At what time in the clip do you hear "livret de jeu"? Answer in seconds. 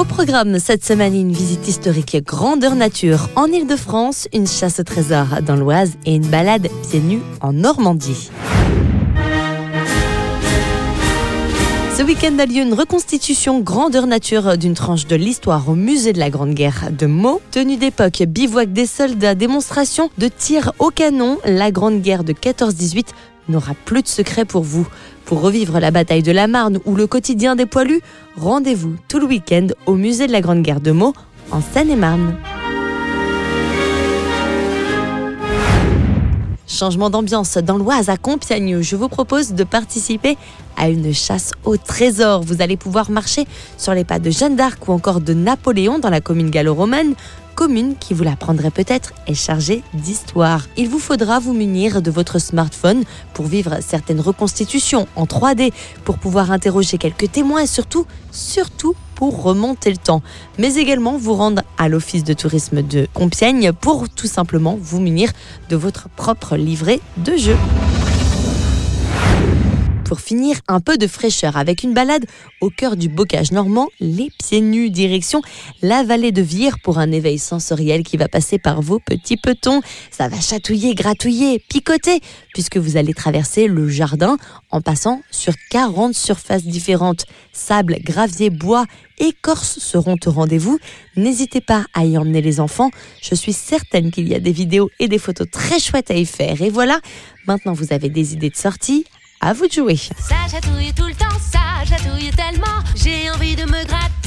66.56-67.56